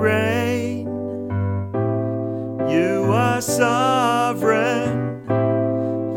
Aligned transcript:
You 0.00 0.06
reign, 0.06 0.86
you 2.70 3.12
are 3.12 3.42
sovereign, 3.42 5.26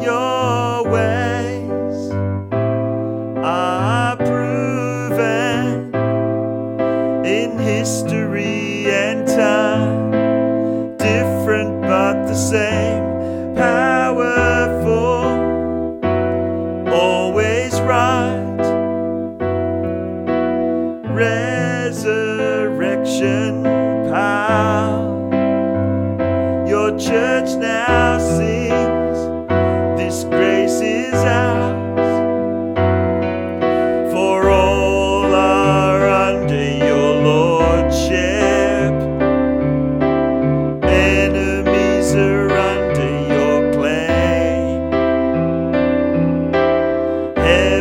your 0.02 0.84
ways 0.90 2.12
are 3.44 4.16
proven 4.16 5.94
in 7.26 7.60
history 7.60 8.90
and 8.90 9.28
time, 9.28 10.12
different 10.98 11.82
but 11.82 12.26
the 12.28 12.36
same, 12.36 12.93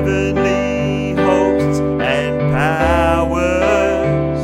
Heavenly 0.04 1.12
hosts 1.14 1.78
and 1.78 2.52
powers 2.52 4.42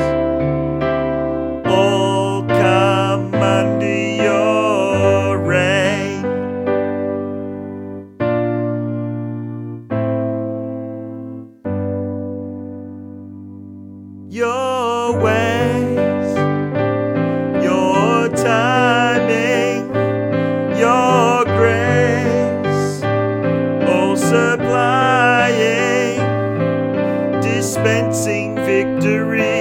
all 1.67 2.45
come 2.47 3.35
under 3.35 4.15
your 4.23 5.39
reign. 5.39 6.23
Your 14.31 15.21
ways, 15.21 16.37
your 17.65 18.29
timing, 18.29 19.89
your 20.79 21.45
grace, 21.47 23.03
all 23.89 24.15
supplying, 24.17 25.18
dispensing 27.89 28.55
victory 28.55 29.58